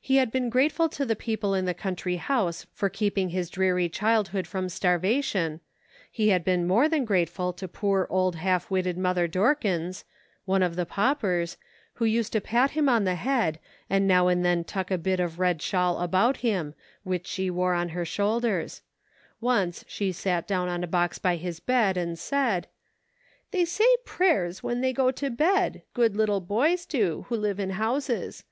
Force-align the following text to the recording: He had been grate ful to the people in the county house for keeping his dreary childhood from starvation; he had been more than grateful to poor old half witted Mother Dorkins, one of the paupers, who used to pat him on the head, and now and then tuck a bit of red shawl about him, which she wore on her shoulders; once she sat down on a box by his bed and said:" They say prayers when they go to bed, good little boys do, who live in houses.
He 0.00 0.16
had 0.16 0.32
been 0.32 0.48
grate 0.48 0.72
ful 0.72 0.88
to 0.88 1.04
the 1.04 1.14
people 1.14 1.52
in 1.52 1.66
the 1.66 1.74
county 1.74 2.16
house 2.16 2.66
for 2.72 2.88
keeping 2.88 3.28
his 3.28 3.50
dreary 3.50 3.90
childhood 3.90 4.46
from 4.46 4.70
starvation; 4.70 5.60
he 6.10 6.30
had 6.30 6.42
been 6.42 6.66
more 6.66 6.88
than 6.88 7.04
grateful 7.04 7.52
to 7.52 7.68
poor 7.68 8.06
old 8.08 8.36
half 8.36 8.70
witted 8.70 8.96
Mother 8.96 9.28
Dorkins, 9.28 10.04
one 10.46 10.62
of 10.62 10.74
the 10.74 10.86
paupers, 10.86 11.58
who 11.96 12.06
used 12.06 12.32
to 12.32 12.40
pat 12.40 12.70
him 12.70 12.88
on 12.88 13.04
the 13.04 13.16
head, 13.16 13.58
and 13.90 14.08
now 14.08 14.28
and 14.28 14.42
then 14.42 14.64
tuck 14.64 14.90
a 14.90 14.96
bit 14.96 15.20
of 15.20 15.38
red 15.38 15.60
shawl 15.60 15.98
about 15.98 16.38
him, 16.38 16.72
which 17.02 17.26
she 17.26 17.50
wore 17.50 17.74
on 17.74 17.90
her 17.90 18.06
shoulders; 18.06 18.80
once 19.38 19.84
she 19.86 20.12
sat 20.12 20.48
down 20.48 20.68
on 20.70 20.82
a 20.82 20.86
box 20.88 21.18
by 21.18 21.36
his 21.36 21.60
bed 21.60 21.98
and 21.98 22.18
said:" 22.18 22.68
They 23.50 23.66
say 23.66 23.84
prayers 24.06 24.62
when 24.62 24.80
they 24.80 24.94
go 24.94 25.10
to 25.10 25.28
bed, 25.28 25.82
good 25.92 26.16
little 26.16 26.40
boys 26.40 26.86
do, 26.86 27.26
who 27.28 27.36
live 27.36 27.60
in 27.60 27.68
houses. 27.76 28.44